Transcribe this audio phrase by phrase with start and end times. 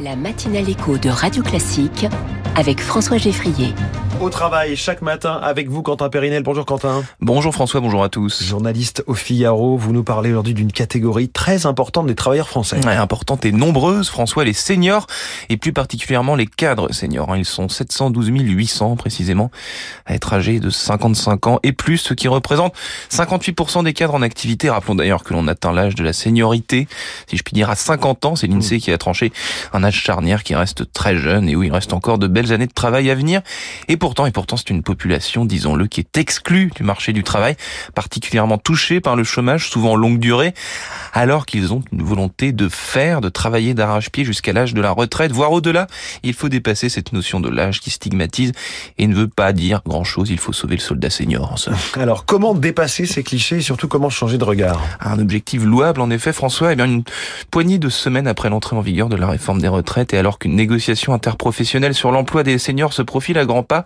[0.00, 2.06] La matinale écho de Radio Classique
[2.58, 3.72] avec François Geffrier.
[4.20, 6.42] Au travail chaque matin avec vous, Quentin Périnel.
[6.42, 7.04] Bonjour Quentin.
[7.20, 8.42] Bonjour François, bonjour à tous.
[8.42, 12.84] Journaliste au Figaro, vous nous parlez aujourd'hui d'une catégorie très importante des travailleurs français.
[12.84, 15.06] Ouais, importante et nombreuse, François, les seniors,
[15.48, 17.36] et plus particulièrement les cadres seniors.
[17.36, 19.52] Ils sont 712 800 précisément
[20.04, 22.74] à être âgés de 55 ans et plus, ce qui représente
[23.12, 24.68] 58% des cadres en activité.
[24.68, 26.88] Rappelons d'ailleurs que l'on atteint l'âge de la seniorité,
[27.28, 28.34] si je puis dire à 50 ans.
[28.34, 29.32] C'est l'INSEE qui a tranché
[29.72, 32.66] un âge charnière qui reste très jeune et où il reste encore de belles années
[32.66, 33.42] de travail à venir.
[33.88, 37.56] Et pourtant, et pourtant, c'est une population, disons-le, qui est exclue du marché du travail,
[37.94, 40.54] particulièrement touchée par le chômage, souvent longue durée,
[41.12, 45.32] alors qu'ils ont une volonté de faire, de travailler d'arrache-pied jusqu'à l'âge de la retraite,
[45.32, 45.86] voire au-delà.
[46.22, 48.52] Il faut dépasser cette notion de l'âge qui stigmatise
[48.98, 50.30] et ne veut pas dire grand-chose.
[50.30, 51.76] Il faut sauver le soldat senior, en somme.
[51.94, 54.82] Alors, comment dépasser ces clichés et surtout comment changer de regard?
[55.00, 56.72] Un objectif louable, en effet, François.
[56.72, 57.04] Eh bien, une
[57.50, 60.54] poignée de semaines après l'entrée en vigueur de la réforme des retraites et alors qu'une
[60.54, 63.84] négociation interprofessionnelle sur l'emploi des seniors se profile à grands pas,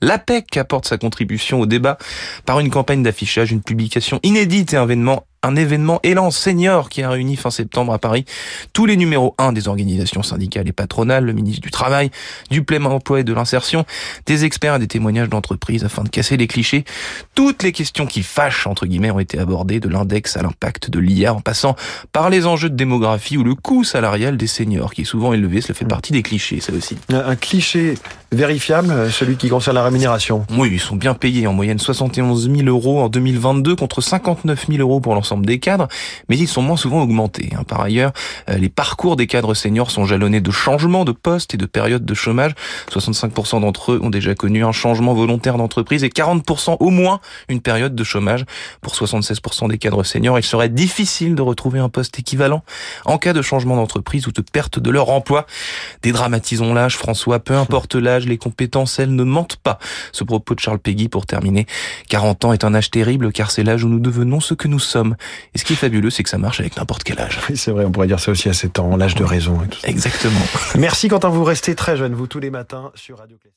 [0.00, 1.98] l'APEC apporte sa contribution au débat
[2.44, 7.02] par une campagne d'affichage, une publication inédite et un événement un événement Élan Senior qui
[7.02, 8.24] a réuni fin septembre à Paris
[8.72, 12.10] tous les numéros 1 des organisations syndicales et patronales, le ministre du Travail,
[12.50, 13.84] du plein emploi et de l'insertion,
[14.26, 16.84] des experts et des témoignages d'entreprises afin de casser les clichés.
[17.34, 20.98] Toutes les questions qui fâchent, entre guillemets, ont été abordées de l'index à l'impact de
[20.98, 21.76] l'IA en passant
[22.12, 25.60] par les enjeux de démographie ou le coût salarial des seniors qui est souvent élevé.
[25.60, 26.96] Cela fait partie des clichés, ça aussi.
[27.10, 27.94] Un cliché
[28.32, 30.44] vérifiable, celui qui concerne la rémunération?
[30.56, 34.80] Oui, ils sont bien payés, en moyenne 71 000 euros en 2022 contre 59 000
[34.80, 35.88] euros pour l'ensemble des cadres,
[36.28, 37.50] mais ils sont moins souvent augmentés.
[37.56, 37.64] Hein.
[37.64, 38.12] Par ailleurs,
[38.50, 42.04] euh, les parcours des cadres seniors sont jalonnés de changements de poste et de périodes
[42.04, 42.54] de chômage.
[42.90, 47.60] 65% d'entre eux ont déjà connu un changement volontaire d'entreprise et 40% au moins une
[47.60, 48.44] période de chômage.
[48.80, 52.62] Pour 76% des cadres seniors, il serait difficile de retrouver un poste équivalent
[53.04, 55.46] en cas de changement d'entreprise ou de perte de leur emploi.
[56.02, 59.78] Dédramatisons l'âge, François, peu importe l'âge, les compétences, elles ne mentent pas.
[60.12, 61.66] Ce propos de Charles Peggy pour terminer.
[62.08, 64.78] 40 ans est un âge terrible car c'est l'âge où nous devenons ce que nous
[64.78, 65.16] sommes.
[65.54, 67.38] Et ce qui est fabuleux, c'est que ça marche avec n'importe quel âge.
[67.48, 69.68] Oui, c'est vrai, on pourrait dire ça aussi à 7 ans, l'âge de raison et
[69.68, 69.88] tout ça.
[69.88, 70.40] Exactement.
[70.76, 73.54] Merci Quentin, vous restez très jeune, vous, tous les matins sur Radio Classique.